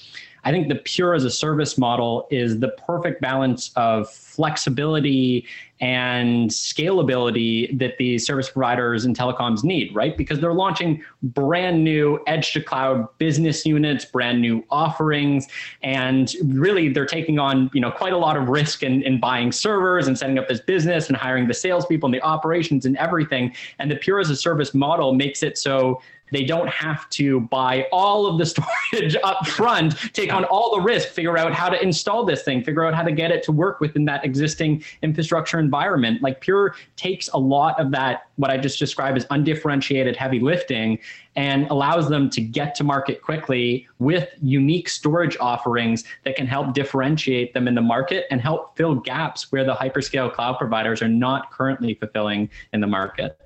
[0.47, 5.45] I think the pure as a service model is the perfect balance of flexibility
[5.81, 10.17] and scalability that the service providers and telecoms need, right?
[10.17, 15.49] Because they're launching brand new edge to cloud business units, brand new offerings,
[15.83, 19.51] and really they're taking on you know quite a lot of risk in, in buying
[19.51, 23.53] servers and setting up this business and hiring the salespeople and the operations and everything.
[23.81, 26.01] And the pure as a service model makes it so
[26.33, 28.47] they don't have to buy all of the
[28.93, 32.63] storage up front, take on all the risk, figure out how to install this thing,
[32.63, 36.23] figure out how to get it to work within that existing infrastructure environment.
[36.23, 40.99] Like Pure takes a lot of that, what I just described as undifferentiated heavy lifting,
[41.37, 46.73] and allows them to get to market quickly with unique storage offerings that can help
[46.73, 51.09] differentiate them in the market and help fill gaps where the hyperscale cloud providers are
[51.09, 53.39] not currently fulfilling in the market.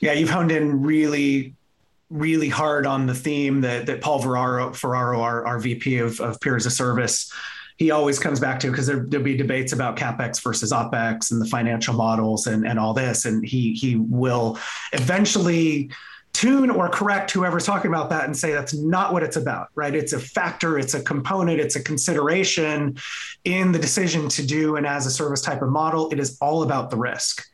[0.00, 1.54] Yeah, you've honed in really
[2.14, 6.40] really hard on the theme that that Paul Ferraro, Ferraro our, our VP of, of
[6.40, 7.30] Pure as a Service,
[7.76, 11.42] he always comes back to because there, there'll be debates about capex versus opex and
[11.42, 14.58] the financial models and, and all this, and he he will
[14.92, 15.90] eventually
[16.32, 19.94] tune or correct whoever's talking about that and say that's not what it's about, right?
[19.94, 22.96] It's a factor, it's a component, it's a consideration
[23.44, 26.10] in the decision to do an as a service type of model.
[26.10, 27.46] It is all about the risk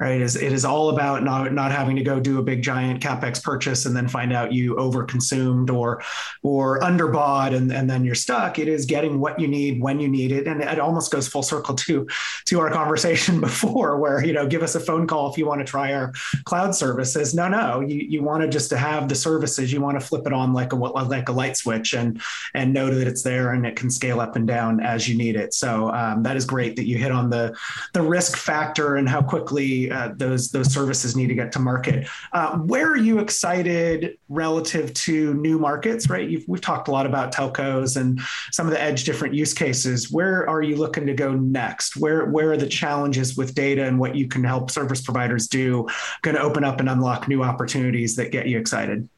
[0.00, 0.20] right?
[0.20, 3.42] Is it is all about not not having to go do a big giant capex
[3.42, 6.02] purchase and then find out you overconsumed or
[6.42, 8.58] or underbought and, and then you're stuck.
[8.58, 11.42] It is getting what you need when you need it, and it almost goes full
[11.42, 12.06] circle to
[12.46, 15.60] to our conversation before, where you know, give us a phone call if you want
[15.60, 16.12] to try our
[16.44, 17.34] cloud services.
[17.34, 19.72] No, no, you you want to just to have the services.
[19.72, 22.20] You want to flip it on like a like a light switch and
[22.54, 25.34] and know that it's there and it can scale up and down as you need
[25.34, 25.54] it.
[25.54, 27.56] So um, that is great that you hit on the
[27.94, 32.08] the risk factor and how quickly uh, those those services need to get to market.
[32.32, 36.08] Uh, where are you excited relative to new markets?
[36.08, 38.20] Right, You've, we've talked a lot about telcos and
[38.52, 40.10] some of the edge different use cases.
[40.10, 41.96] Where are you looking to go next?
[41.96, 45.86] Where where are the challenges with data and what you can help service providers do
[46.22, 49.08] going to open up and unlock new opportunities that get you excited?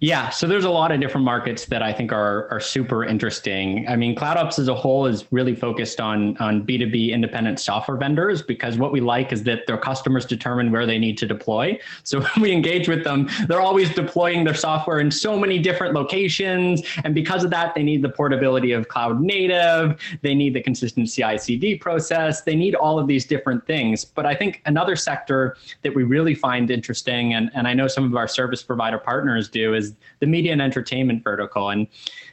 [0.00, 3.84] Yeah, so there's a lot of different markets that I think are are super interesting.
[3.88, 8.40] I mean, CloudOps as a whole is really focused on on B2B independent software vendors
[8.40, 11.76] because what we like is that their customers determine where they need to deploy.
[12.04, 15.94] So when we engage with them, they're always deploying their software in so many different
[15.94, 20.62] locations, and because of that, they need the portability of cloud native, they need the
[20.62, 24.04] consistent CI/CD process, they need all of these different things.
[24.04, 28.04] But I think another sector that we really find interesting, and and I know some
[28.04, 29.87] of our service provider partners do, is
[30.20, 31.70] the media and entertainment vertical.
[31.70, 31.86] And,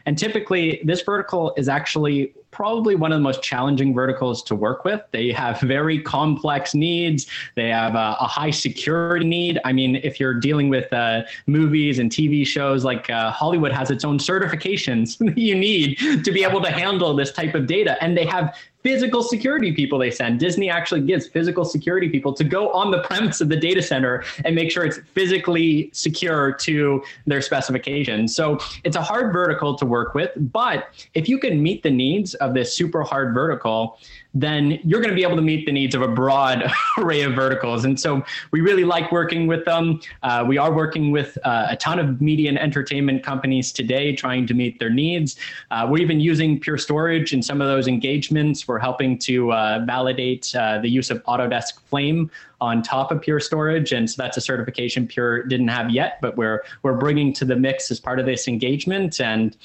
[0.06, 4.86] and typically, this vertical is actually probably one of the most challenging verticals to work
[4.86, 5.02] with.
[5.12, 7.28] They have very complex needs.
[7.56, 9.60] They have a, a high security need.
[9.66, 13.92] I mean, if you're dealing with uh, movies and TV shows, like uh, Hollywood has
[13.92, 18.02] its own certifications you need to be able to handle this type of data.
[18.02, 18.56] And they have
[18.86, 20.40] physical security people they send.
[20.40, 24.24] Disney actually gives physical security people to go on the premise of the data center
[24.46, 28.36] and make sure it's physically secure to their specifications.
[28.36, 32.36] So it's a hard vertical to work with, but if you can meet the needs
[32.36, 33.98] of this super hard vertical,
[34.36, 37.34] then you're going to be able to meet the needs of a broad array of
[37.34, 37.86] verticals.
[37.86, 40.02] And so we really like working with them.
[40.22, 44.46] Uh, we are working with uh, a ton of media and entertainment companies today trying
[44.48, 45.38] to meet their needs.
[45.72, 48.68] Uh, we're even using Pure Storage in some of those engagements.
[48.68, 52.30] We're helping to uh, validate uh, the use of Autodesk Flame
[52.62, 53.92] on top of Pure Storage.
[53.92, 57.56] And so that's a certification Pure didn't have yet, but we're, we're bringing to the
[57.56, 59.20] mix as part of this engagement.
[59.20, 59.56] And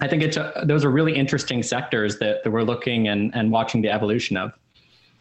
[0.00, 3.50] I think it's a, those are really interesting sectors that, that we're looking and, and
[3.50, 4.52] watching the evolution of.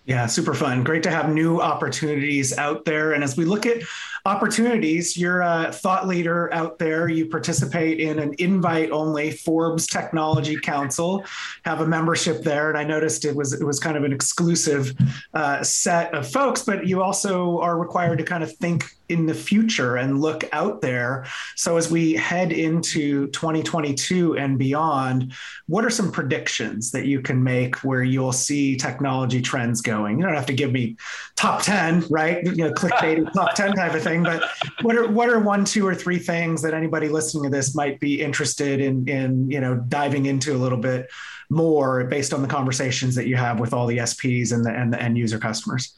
[0.05, 0.83] Yeah, super fun.
[0.83, 3.13] Great to have new opportunities out there.
[3.13, 3.81] And as we look at
[4.25, 7.07] opportunities, you're a thought leader out there.
[7.07, 11.23] You participate in an invite only Forbes Technology Council,
[11.63, 12.69] have a membership there.
[12.69, 14.93] And I noticed it was it was kind of an exclusive
[15.33, 19.33] uh, set of folks, but you also are required to kind of think in the
[19.33, 21.25] future and look out there.
[21.55, 25.33] So as we head into 2022 and beyond,
[25.67, 30.17] what are some predictions that you can make where you'll see technology trends going?
[30.17, 30.97] You don't have to give me
[31.35, 32.43] top 10, right?
[32.43, 34.43] You know, clickbait top 10 type of thing, but
[34.81, 37.99] what are what are one, two, or three things that anybody listening to this might
[37.99, 41.09] be interested in in, you know, diving into a little bit
[41.49, 44.91] more based on the conversations that you have with all the SPs and the and
[44.91, 45.93] the end user customers?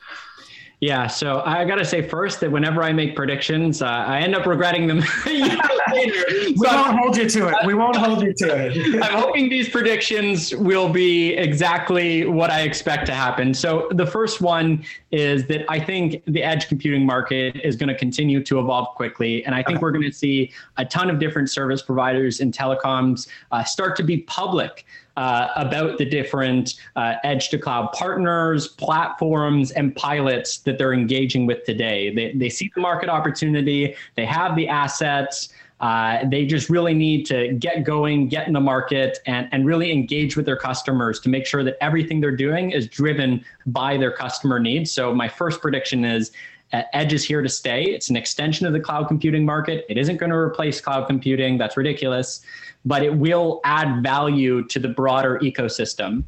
[0.79, 4.35] Yeah, so I got to say first that whenever I make predictions, uh, I end
[4.35, 6.23] up regretting them later.
[6.29, 7.55] we won't hold you to it.
[7.65, 9.03] We won't hold you to it.
[9.03, 13.55] I'm hoping these predictions will be exactly what I expect to happen.
[13.55, 17.97] So the first one is that I think the edge computing market is going to
[17.97, 19.81] continue to evolve quickly, and I think okay.
[19.81, 24.03] we're going to see a ton of different service providers and telecoms uh, start to
[24.03, 24.85] be public
[25.17, 31.47] uh, about the different uh, edge to cloud partners, platforms, and pilots that they're engaging
[31.47, 32.13] with today.
[32.13, 35.49] They, they see the market opportunity, they have the assets.
[35.79, 39.91] Uh, they just really need to get going, get in the market, and, and really
[39.91, 44.11] engage with their customers to make sure that everything they're doing is driven by their
[44.11, 44.91] customer needs.
[44.91, 46.31] So, my first prediction is
[46.71, 47.83] Edge is here to stay.
[47.83, 49.85] It's an extension of the cloud computing market.
[49.89, 51.57] It isn't going to replace cloud computing.
[51.57, 52.41] That's ridiculous
[52.87, 56.23] but it will add value to the broader ecosystem.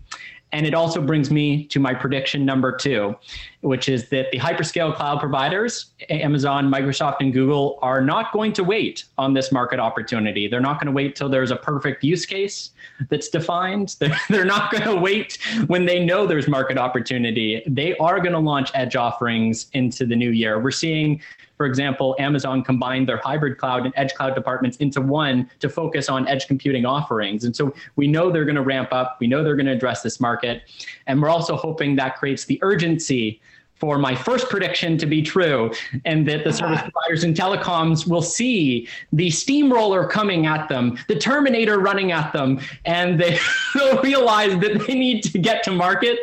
[0.51, 3.15] And it also brings me to my prediction number two,
[3.61, 8.63] which is that the hyperscale cloud providers, Amazon, Microsoft, and Google, are not going to
[8.63, 10.47] wait on this market opportunity.
[10.47, 12.71] They're not going to wait till there's a perfect use case
[13.09, 13.95] that's defined.
[13.99, 15.37] They're, they're not going to wait
[15.67, 17.61] when they know there's market opportunity.
[17.67, 20.59] They are going to launch edge offerings into the new year.
[20.59, 21.21] We're seeing
[21.59, 26.07] for example, Amazon combined their hybrid cloud and edge cloud departments into one to focus
[26.07, 27.43] on edge computing offerings.
[27.43, 29.17] And so we know they're going to ramp up.
[29.19, 30.61] We know they're going to address this market.
[31.05, 33.41] And we're also hoping that creates the urgency
[33.79, 35.71] for my first prediction to be true,
[36.05, 41.15] and that the service providers and telecoms will see the steamroller coming at them, the
[41.15, 43.39] Terminator running at them, and they
[43.75, 46.19] will realize that they need to get to market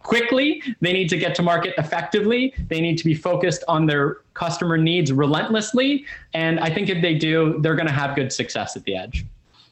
[0.00, 0.62] quickly.
[0.80, 2.54] They need to get to market effectively.
[2.68, 6.04] They need to be focused on their customer needs relentlessly.
[6.34, 9.24] And I think if they do, they're going to have good success at the edge.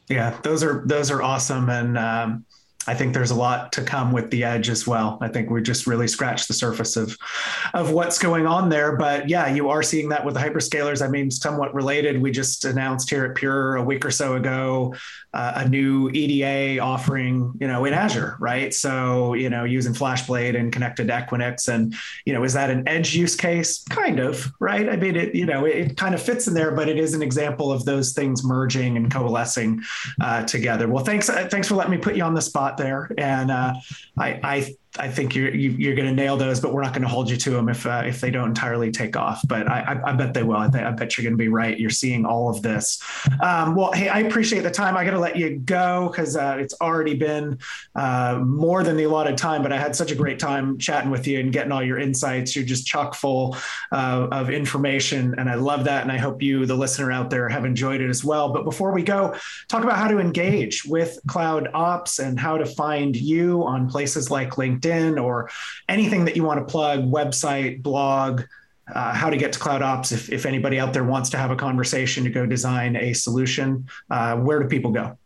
[0.08, 2.46] Yeah, those are those are awesome, and um,
[2.88, 5.18] I think there's a lot to come with the edge as well.
[5.20, 7.16] I think we just really scratched the surface of
[7.74, 8.96] of what's going on there.
[8.96, 11.04] But yeah, you are seeing that with the hyperscalers.
[11.04, 12.20] I mean, somewhat related.
[12.22, 14.94] We just announced here at Pure a week or so ago
[15.34, 18.72] uh, a new EDA offering, you know, in Azure, right?
[18.72, 22.88] So you know, using FlashBlade and connected to Equinix, and you know, is that an
[22.88, 23.84] edge use case?
[23.90, 24.88] Kind of, right?
[24.88, 27.12] I mean, it you know, it, it kind of fits in there, but it is
[27.12, 29.82] an example of those things merging and coalescing
[30.22, 30.88] uh, together.
[30.88, 33.10] Well, thanks, uh, thanks for letting me put you on the spot there.
[33.18, 33.74] And uh,
[34.16, 36.82] I, I I think you're you, are you are going to nail those, but we're
[36.82, 39.40] not going to hold you to them if uh, if they don't entirely take off.
[39.46, 40.56] But I, I, I bet they will.
[40.56, 41.78] I, th- I bet you're going to be right.
[41.78, 43.02] You're seeing all of this.
[43.40, 44.96] Um, well, hey, I appreciate the time.
[44.96, 47.58] I got to let you go because uh, it's already been
[47.94, 49.62] uh, more than the allotted time.
[49.62, 52.56] But I had such a great time chatting with you and getting all your insights.
[52.56, 53.56] You're just chock full
[53.92, 56.02] uh, of information, and I love that.
[56.02, 58.52] And I hope you, the listener out there, have enjoyed it as well.
[58.52, 59.34] But before we go,
[59.68, 64.50] talk about how to engage with CloudOps and how to find you on places like
[64.52, 64.87] LinkedIn
[65.18, 65.50] or
[65.88, 68.42] anything that you want to plug, website, blog,
[68.94, 70.12] uh, how to get to CloudOps.
[70.12, 73.86] If, if anybody out there wants to have a conversation to go design a solution
[74.10, 75.16] uh, where do people go?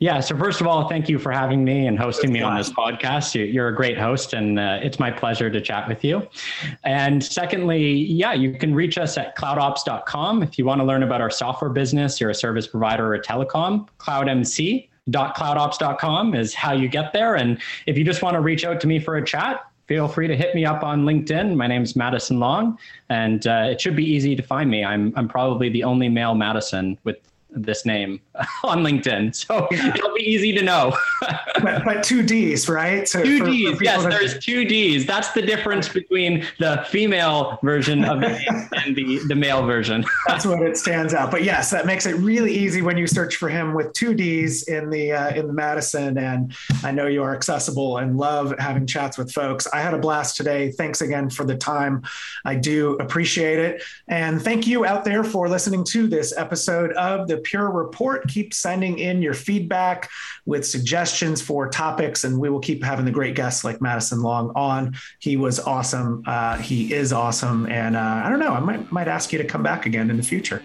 [0.00, 2.68] Yeah so first of all thank you for having me and hosting me on this
[2.68, 3.34] podcast.
[3.34, 6.28] You're a great host and uh, it's my pleasure to chat with you.
[6.82, 11.20] And secondly yeah you can reach us at cloudops.com if you want to learn about
[11.20, 12.20] our software business.
[12.20, 17.34] You're a service provider or a telecom cloudmc cloudops.com is how you get there.
[17.36, 20.26] And if you just want to reach out to me for a chat, feel free
[20.28, 21.56] to hit me up on LinkedIn.
[21.56, 22.78] My name's Maddison Long,
[23.10, 24.84] and uh, it should be easy to find me.
[24.84, 27.18] I'm, I'm probably the only male Maddison with
[27.54, 28.20] this name
[28.64, 29.34] on LinkedIn.
[29.34, 30.96] So it'll be easy to know.
[31.62, 33.08] but, but, two D's, right?
[33.08, 33.78] So two for, D's.
[33.78, 34.08] For yes, to...
[34.08, 35.06] there's two D's.
[35.06, 40.04] That's the difference between the female version of the name and the, the male version.
[40.26, 41.30] That's what it stands out.
[41.30, 44.64] But yes, that makes it really easy when you search for him with two D's
[44.64, 46.18] in the uh, in the Maddison.
[46.18, 49.66] And I know you are accessible and love having chats with folks.
[49.72, 50.70] I had a blast today.
[50.72, 52.02] Thanks again for the time.
[52.44, 53.82] I do appreciate it.
[54.08, 58.26] And thank you out there for listening to this episode of the Pure Report.
[58.28, 60.10] Keep sending in your feedback
[60.46, 64.50] with suggestions for topics, and we will keep having the great guests like Maddison Long
[64.56, 64.96] on.
[65.20, 66.22] He was awesome.
[66.26, 68.52] Uh, he is awesome, and uh, I don't know.
[68.52, 70.62] I might might ask you to come back again in the future.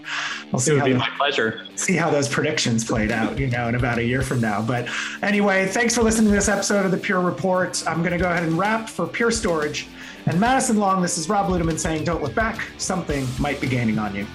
[0.52, 0.72] We'll see.
[0.72, 1.68] It would be my pleasure.
[1.76, 4.62] See how those predictions played out, you know, in about a year from now.
[4.62, 4.88] But
[5.22, 7.84] anyway, thanks for listening to this episode of the Pure Report.
[7.88, 9.88] I'm going to go ahead and wrap for Pure Storage.
[10.26, 12.68] And Maddison Long, this is Rob Ludeman saying, don't look back.
[12.78, 14.28] Something might be gaining on you.